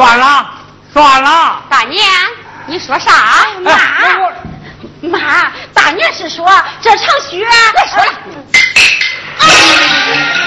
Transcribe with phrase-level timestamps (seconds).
[0.00, 0.50] 算了
[0.94, 1.62] 算了。
[1.68, 2.02] 大娘，
[2.66, 3.44] 你说啥？
[3.60, 3.72] 妈，
[5.02, 6.50] 妈，大娘是说
[6.80, 7.46] 这场雪。
[7.72, 8.12] 别说了。
[9.36, 10.39] 娘，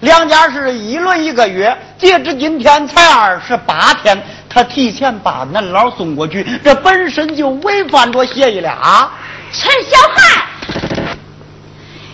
[0.00, 4.16] 两家是一轮一个月，截止今天才二十八天，
[4.48, 9.10] 他提前把恁老送过去，这本身就违反着协议了啊！
[9.52, 10.46] 陈小汉，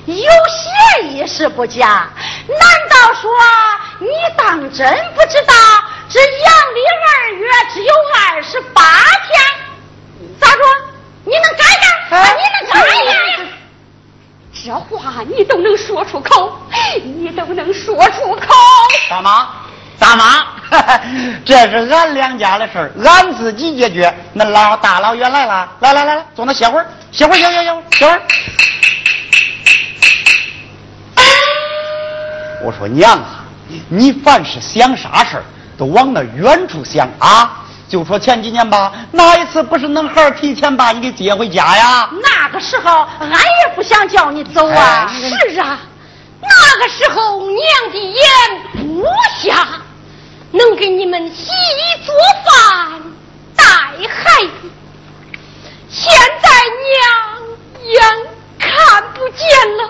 [0.07, 2.09] 有协议是不假，
[2.49, 2.59] 难
[2.89, 3.31] 道说
[3.99, 5.55] 你当真不知道
[6.09, 8.83] 这阳历二月只有二十八
[9.27, 10.39] 天？
[10.41, 10.63] 咋着？
[11.25, 11.65] 你能改
[12.09, 12.17] 改？
[12.17, 13.34] 啊，你能改改？
[14.65, 16.59] 这话你都能说出口，
[17.05, 18.47] 你都能说出口。
[19.11, 19.49] 大妈，
[19.99, 20.47] 大妈，
[21.45, 24.13] 这是俺两家的事儿，俺自己解决。
[24.35, 28.23] 恁老大老远来了，来来来来，坐那歇会儿，歇会儿，歇歇歇歇会儿。
[32.65, 33.45] 我说娘啊，
[33.91, 35.45] 你凡是想啥事儿，
[35.77, 37.64] 都往那远处想啊。
[37.95, 42.11] 就说前几年吧，哪一次不是恁孩提前把你给接回家呀？
[42.21, 45.09] 那个时候俺也不想叫你走啊。
[45.49, 45.79] 是啊，
[46.43, 46.49] 那
[46.81, 47.57] 个时候娘
[47.93, 48.19] 的眼
[48.73, 49.07] 不
[49.41, 49.65] 瞎，
[50.51, 52.13] 能给你们洗衣做
[52.45, 53.01] 饭、
[53.55, 54.69] 带孩子。
[55.89, 56.13] 现
[56.43, 56.51] 在
[56.91, 56.99] 娘
[57.93, 58.03] 眼
[58.59, 59.47] 看不见
[59.77, 59.89] 了，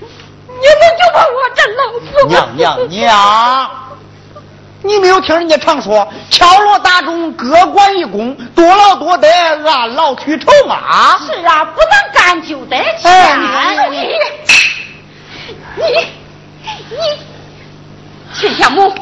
[0.00, 3.70] 你们就把我这老死娘娘娘。
[4.88, 9.28] 你没有听人家常说“敲锣打钟，各管一工，多劳多得，
[9.68, 11.18] 按劳取酬”吗？
[11.26, 13.38] 是啊，不能干就得钱。
[13.90, 13.96] 你
[15.76, 15.84] 你
[16.90, 16.96] 你，
[18.34, 18.94] 秦相母，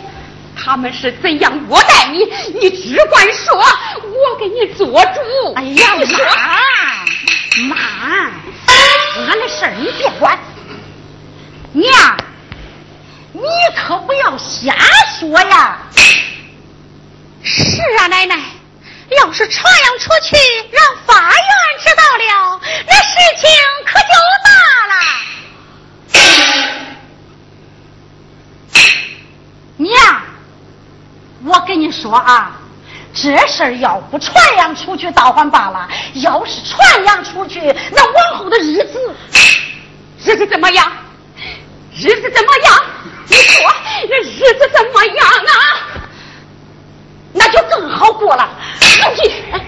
[0.57, 2.25] 他们是怎样虐待你？
[2.59, 5.55] 你只管说，我给你做主。
[5.55, 5.95] 哎呀
[7.69, 7.77] 妈，妈，
[9.29, 10.37] 俺的事儿你别管，
[11.73, 11.87] 娘。
[13.37, 13.43] 你
[13.77, 14.75] 可不要瞎
[15.21, 15.77] 说呀！
[17.43, 18.35] 是啊，奶奶，
[19.19, 20.35] 要是传扬出去，
[20.73, 21.39] 让法院
[21.79, 23.47] 知道了，那事情
[23.85, 24.09] 可就
[24.47, 24.51] 大
[24.89, 24.95] 了。
[29.77, 30.23] 娘，
[31.45, 32.59] 我跟你说啊，
[33.13, 37.61] 这事儿要不传扬出去倒还罢了，要是传扬出去，
[37.93, 39.15] 那往后的日子，
[40.25, 40.91] 日子怎么样？
[41.95, 42.85] 日子怎么样？
[43.29, 43.73] 你说
[44.09, 45.61] 那日子怎么样啊？
[47.33, 48.49] 那就更好过了。
[48.81, 49.59] 你，奶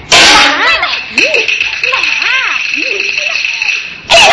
[0.81, 1.23] 奶，你，
[1.93, 1.99] 妈，
[2.75, 2.81] 你，
[4.09, 4.33] 哎呀，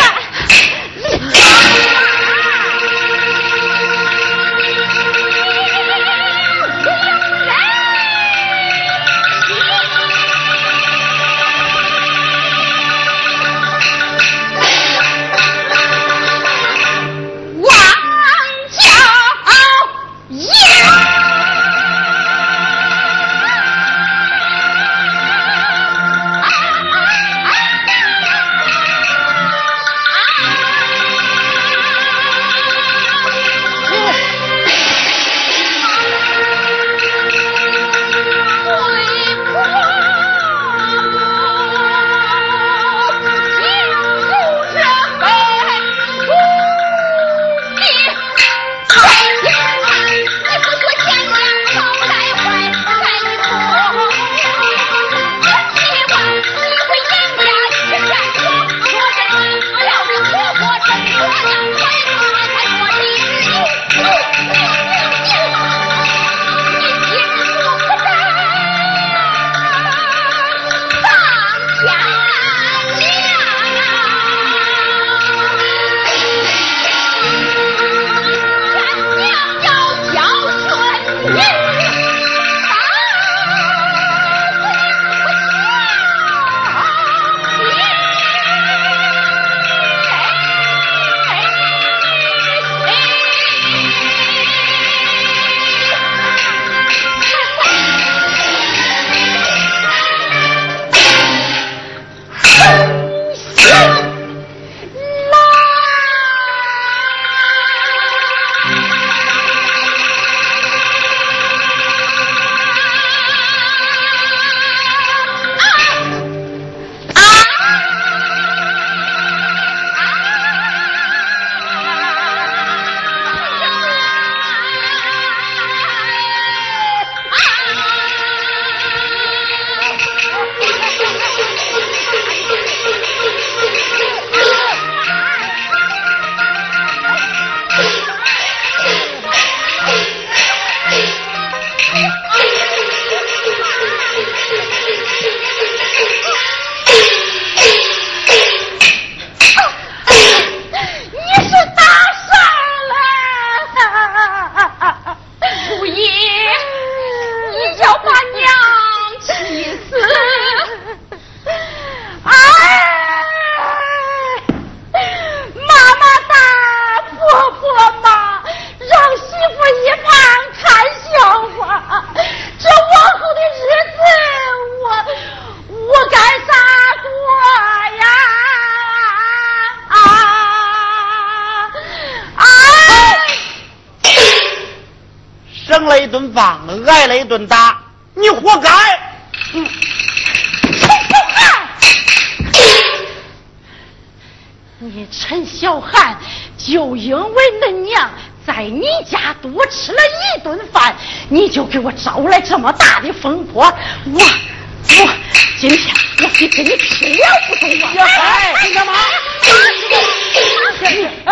[198.68, 200.94] 你家多吃了一顿饭，
[201.28, 205.14] 你就给我招来这么大的风波，我我
[205.58, 207.92] 今天我得跟你拼了不中啊！
[207.94, 208.92] 小汉，你干嘛？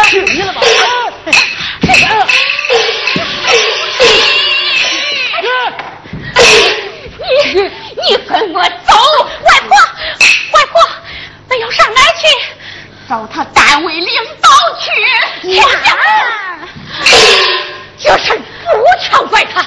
[0.09, 0.35] 去你！
[7.55, 8.95] 你你跟我走，
[9.45, 9.71] 外婆
[10.53, 10.81] 外婆，
[11.49, 12.27] 那要上哪去？
[13.09, 14.09] 找他单位领
[14.41, 14.49] 导
[14.81, 14.91] 去。
[15.43, 15.97] 天下，
[17.99, 18.43] 这事不
[19.01, 19.63] 全怪他，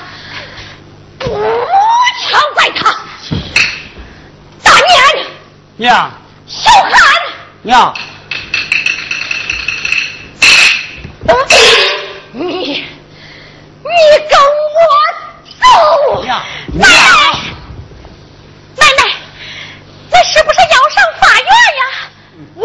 [1.20, 1.26] 不
[2.28, 2.96] 全怪他。
[4.64, 5.26] 大年
[5.78, 6.12] 娘，
[6.48, 6.92] 小汉
[7.64, 7.94] 娘。
[12.32, 12.86] 你，你
[14.30, 14.40] 跟
[14.76, 14.80] 我
[15.60, 16.30] 走，奶
[16.74, 16.86] 奶，
[18.76, 19.02] 奶奶，
[20.12, 21.82] 那是不是要上法院呀？
[22.56, 22.62] 我，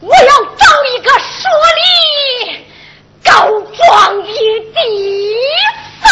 [0.00, 1.48] 我要找一个说
[1.78, 1.80] 理
[3.24, 3.30] 告
[3.76, 4.28] 状的
[4.74, 4.76] 地
[6.02, 6.06] 方。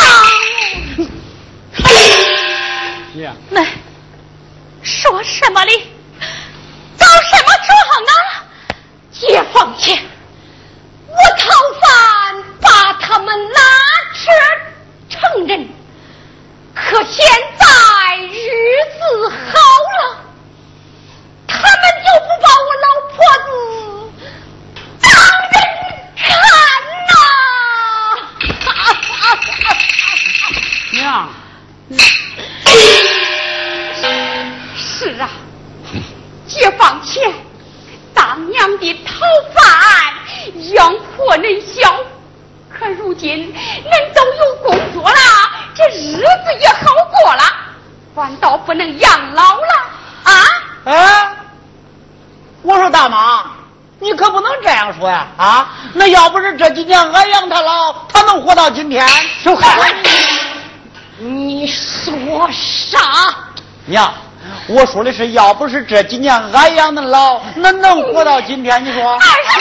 [3.12, 3.62] 娘，那
[4.82, 5.92] 说什么理？
[6.98, 7.68] 告什么状
[8.06, 8.10] 啊？
[9.12, 10.02] 解放前。
[11.08, 11.44] 我讨
[11.80, 11.88] 饭，
[12.60, 13.60] 把他们拉
[14.12, 14.20] 扯
[15.08, 15.66] 承认，
[16.74, 17.24] 可现
[17.58, 17.64] 在
[18.26, 18.36] 日
[18.98, 19.54] 子好
[19.96, 19.98] 了，
[21.46, 21.64] 他们
[22.04, 23.48] 就不把我老婆子
[25.00, 25.08] 当
[25.52, 25.56] 人
[26.18, 26.24] 看
[27.08, 27.10] 呐！
[30.92, 31.00] 娘，
[34.76, 35.24] 是啊，
[36.46, 37.32] 解放前，
[38.12, 39.10] 当娘的讨
[39.54, 39.64] 饭。
[40.74, 41.98] 养活恁小，
[42.70, 45.16] 可如今恁都有工作了，
[45.74, 47.42] 这日子也好过了，
[48.16, 49.68] 反倒不能养老了
[50.24, 50.32] 啊！
[50.86, 51.28] 哎，
[52.62, 53.44] 我说大妈，
[54.00, 55.26] 你可不能这样说呀！
[55.36, 59.06] 啊，那要不是这几年俺养他老，他能活到今天？
[61.18, 62.98] 你说啥？
[63.84, 64.10] 娘，
[64.66, 68.82] 我说的是，要不是这几年俺养的老，那能活到今天？
[68.82, 69.12] 你说？
[69.12, 69.60] 二叔。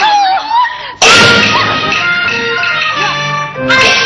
[3.68, 4.05] 浑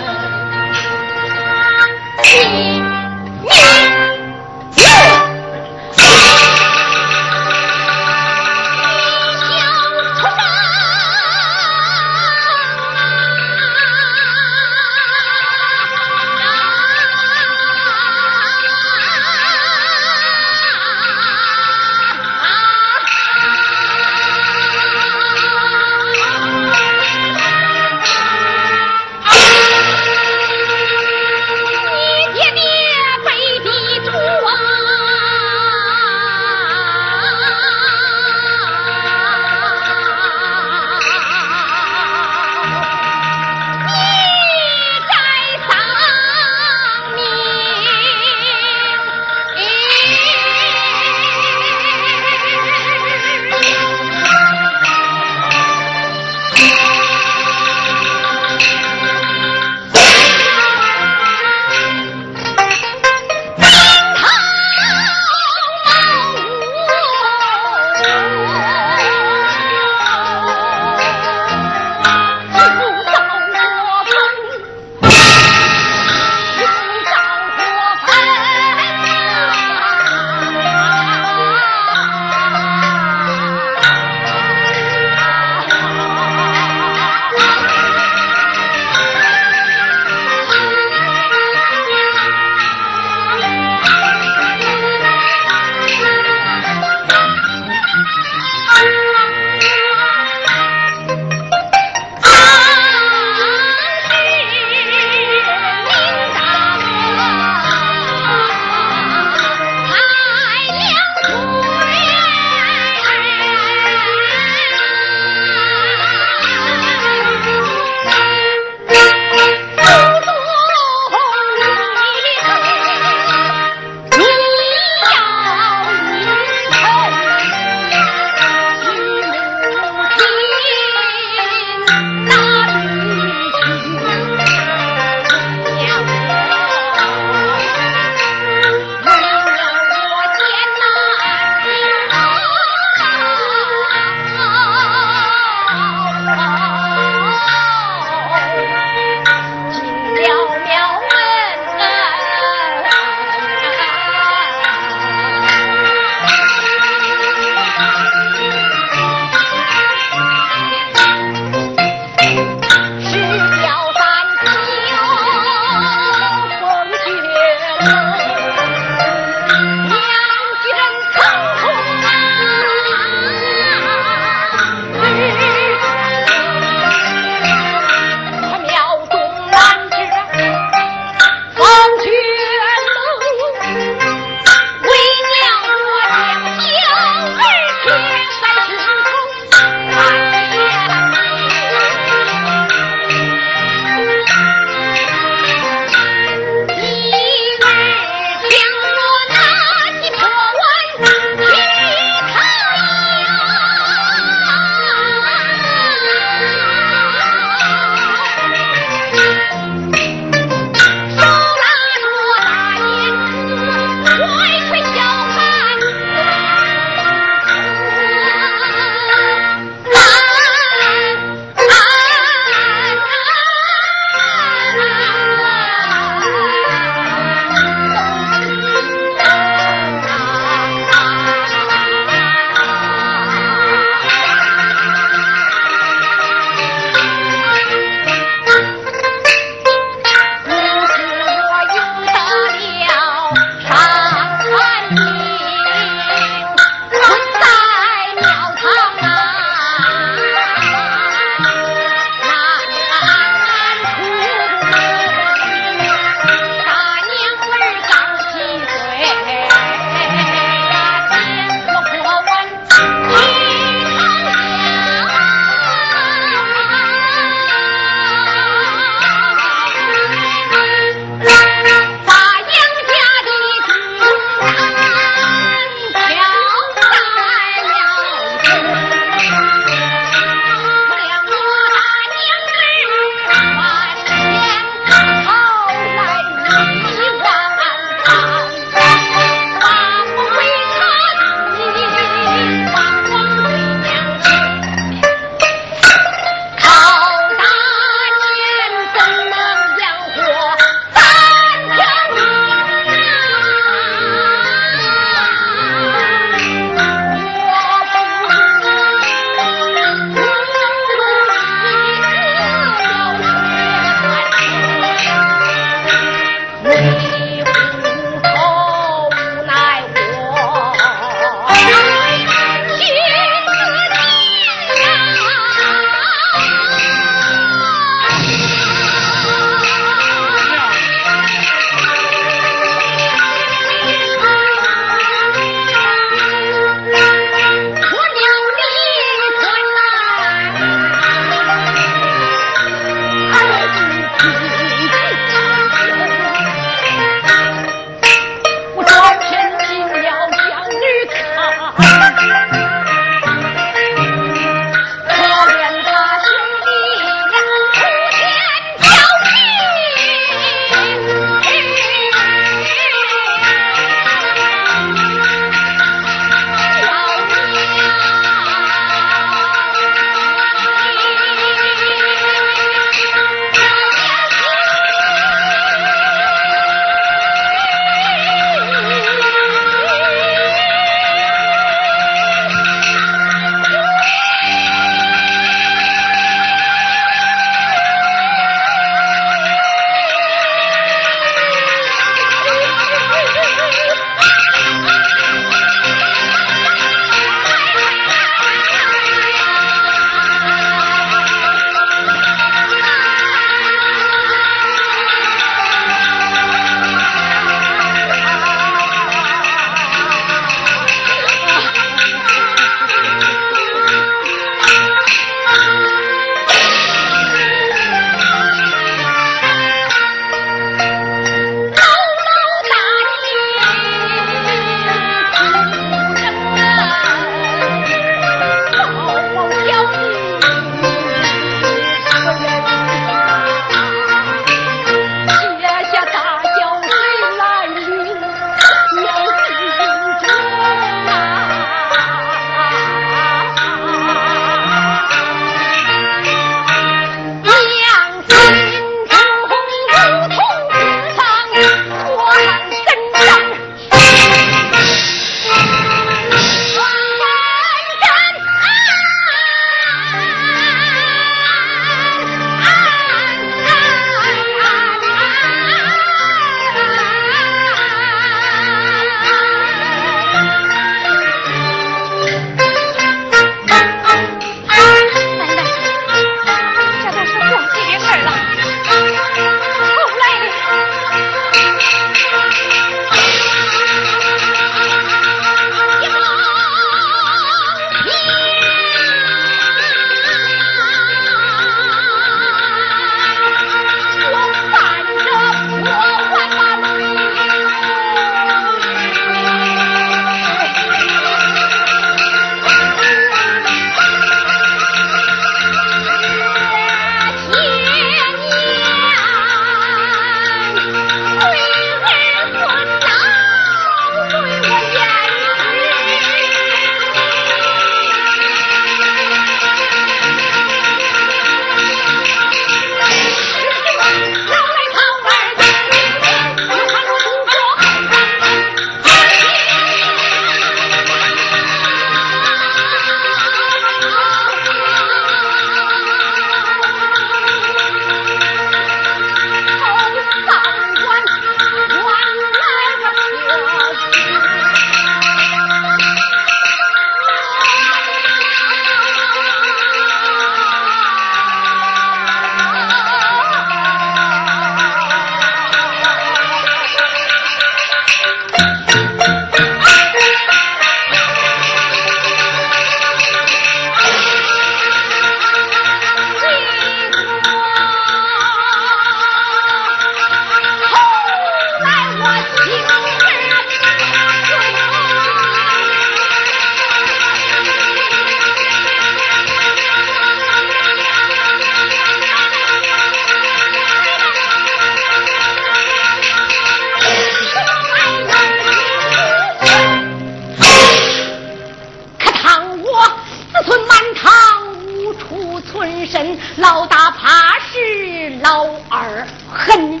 [596.10, 600.00] 身，老大怕事，老二狠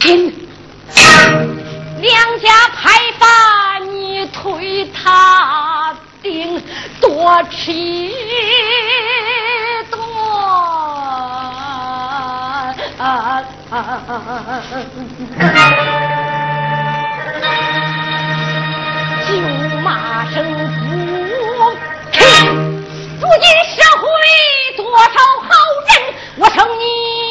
[0.00, 0.48] 心。
[2.00, 3.26] 两家拍法，
[3.90, 6.62] 你推他顶，
[7.00, 7.72] 多吃
[9.90, 9.98] 多。
[19.26, 19.28] 就
[19.82, 20.34] 骂声
[20.88, 20.90] 不
[22.12, 22.20] 听。
[23.20, 24.04] 如今社会
[24.92, 25.48] 多少好
[25.88, 27.21] 人，我称你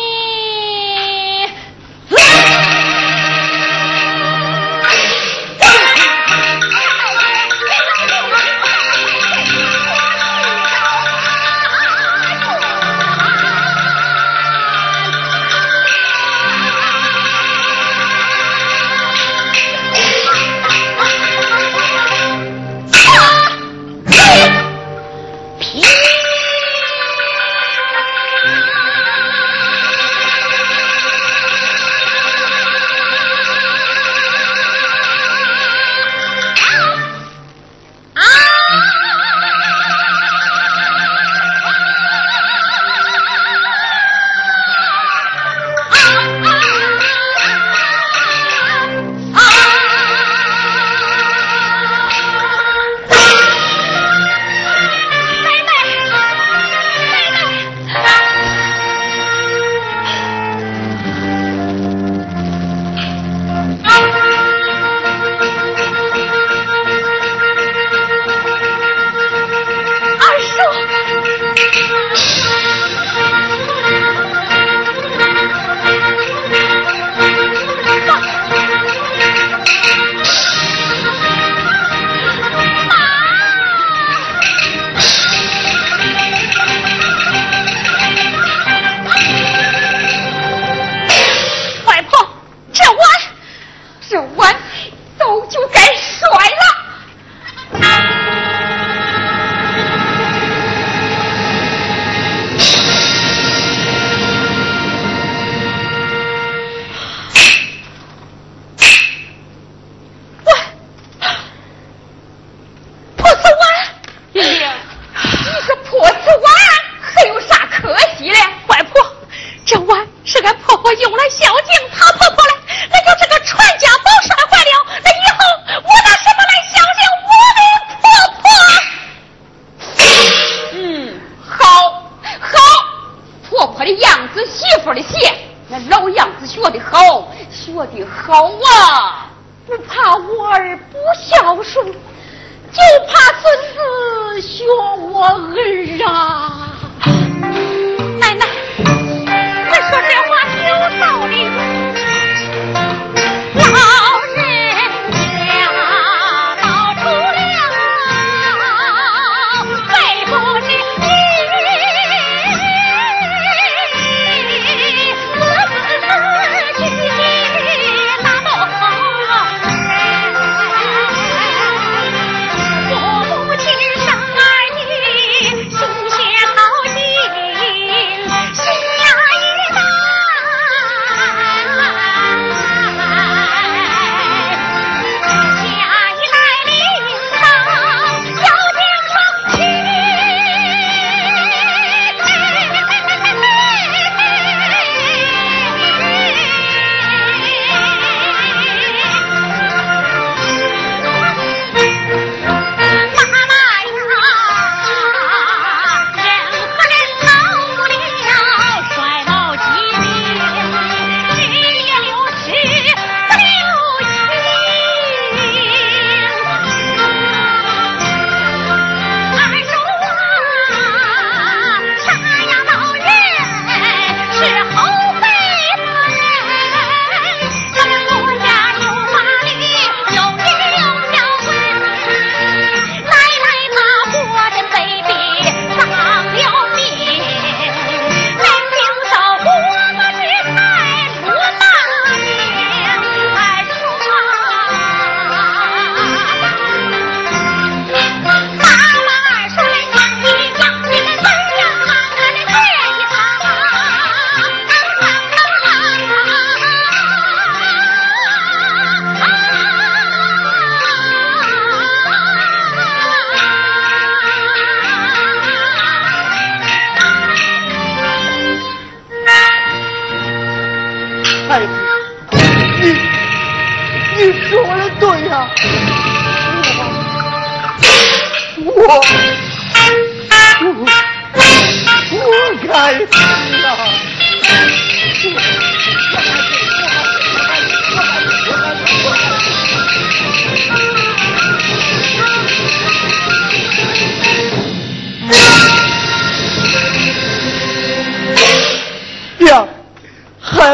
[134.84, 135.34] 说的谢
[135.70, 139.28] 那老样子学的好学的好啊！
[139.68, 143.44] 不怕我儿不孝顺就怕孙
[143.76, 144.66] 子学
[145.14, 146.71] 我儿啊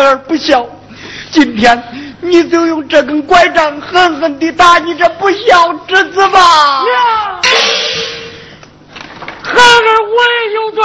[0.08, 0.66] 孩儿不孝，
[1.34, 1.84] 今天
[2.22, 6.82] 你就用这根拐杖狠狠地打你这不孝之子吧！
[6.86, 6.96] 娘，
[9.44, 10.82] 孩儿我也有罪，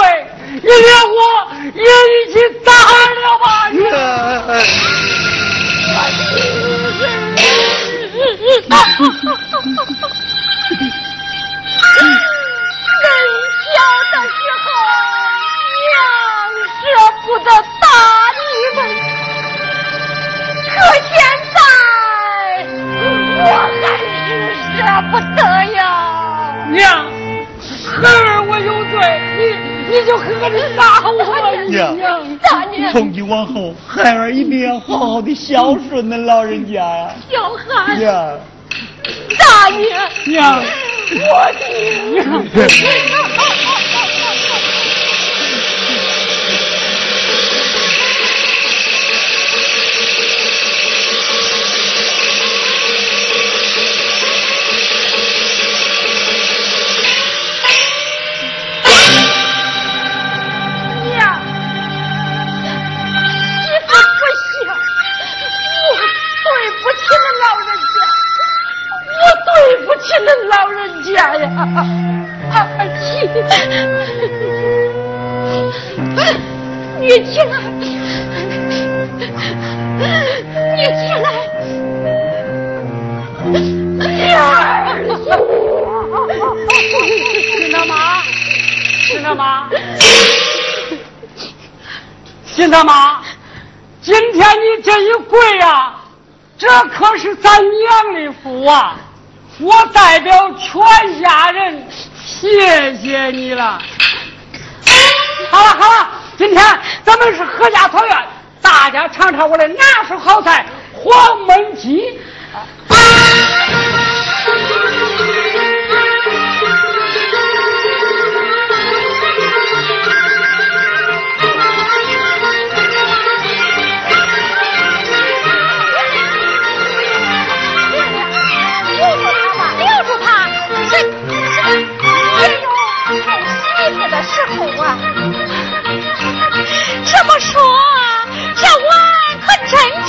[0.55, 3.69] 你连我也一起打了吧！
[3.69, 3.81] 娘。
[13.73, 13.79] 小
[14.11, 14.65] 的时候，
[15.79, 15.91] 娘
[16.77, 16.83] 舍
[17.25, 17.47] 不得
[17.79, 17.87] 打
[20.75, 21.15] 可现
[21.53, 21.57] 在
[23.45, 23.47] 我
[23.81, 24.09] 还是
[24.75, 24.75] 舍
[25.11, 25.39] 不得
[25.73, 25.77] 呀。
[26.69, 26.81] 娘，
[27.85, 28.93] 孩儿我有罪，
[29.37, 29.41] 你
[29.89, 31.23] 你就狠狠的打我吧，
[31.69, 31.77] 娘。
[32.39, 37.09] 大娘，从今往后，孩儿一定要好好的孝顺恁老人家呀。
[37.29, 38.39] 小孩，娘，
[39.37, 40.63] 大娘，娘，
[41.11, 41.61] 我的
[42.11, 42.25] 娘。
[42.25, 42.63] 娘，
[92.73, 93.21] 大妈，
[94.01, 95.93] 今天你这一跪呀，
[96.57, 98.95] 这可是咱娘的福啊！
[99.59, 101.87] 我代表全家人
[102.25, 103.79] 谢谢你了。
[105.51, 106.65] 好了好了，今天
[107.03, 108.17] 咱们是阖家团圆，
[108.59, 111.13] 大家尝尝我的拿手好菜黄
[111.45, 112.19] 焖鸡。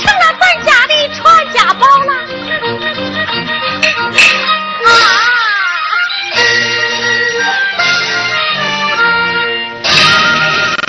[0.03, 0.34] 抢了。